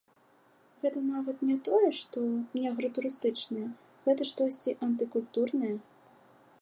[0.83, 2.23] Гэта нават не тое, што
[2.57, 3.67] не агратурыстычнае,
[4.09, 5.75] гэта штосьці антыкультурнае.